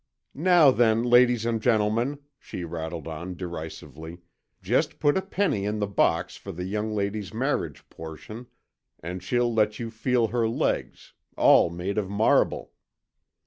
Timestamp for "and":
1.45-1.61, 9.03-9.21